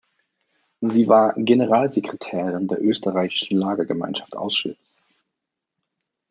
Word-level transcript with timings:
Sie 0.81 1.07
war 1.09 1.35
Generalsekretärin 1.37 2.67
der 2.67 2.81
"Österreichischen 2.81 3.59
Lagergemeinschaft 3.59 4.35
Auschwitz". 4.35 4.95